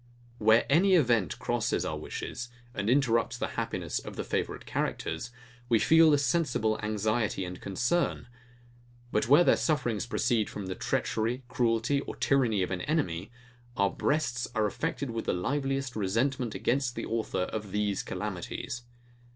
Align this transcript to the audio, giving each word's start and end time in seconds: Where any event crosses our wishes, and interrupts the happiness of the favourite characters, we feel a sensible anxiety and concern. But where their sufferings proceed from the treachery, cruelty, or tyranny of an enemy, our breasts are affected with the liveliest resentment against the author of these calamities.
Where 0.39 0.65
any 0.67 0.95
event 0.95 1.37
crosses 1.37 1.85
our 1.85 1.95
wishes, 1.95 2.49
and 2.73 2.89
interrupts 2.89 3.37
the 3.37 3.49
happiness 3.49 3.99
of 3.99 4.15
the 4.15 4.23
favourite 4.23 4.65
characters, 4.65 5.29
we 5.69 5.77
feel 5.77 6.11
a 6.11 6.17
sensible 6.17 6.79
anxiety 6.81 7.45
and 7.45 7.61
concern. 7.61 8.25
But 9.11 9.27
where 9.27 9.43
their 9.43 9.55
sufferings 9.57 10.07
proceed 10.07 10.49
from 10.49 10.65
the 10.65 10.73
treachery, 10.73 11.43
cruelty, 11.47 12.01
or 12.01 12.15
tyranny 12.15 12.63
of 12.63 12.71
an 12.71 12.81
enemy, 12.81 13.29
our 13.77 13.91
breasts 13.91 14.47
are 14.55 14.65
affected 14.65 15.11
with 15.11 15.25
the 15.25 15.33
liveliest 15.33 15.95
resentment 15.95 16.55
against 16.55 16.95
the 16.95 17.05
author 17.05 17.43
of 17.43 17.71
these 17.71 18.01
calamities. 18.01 18.81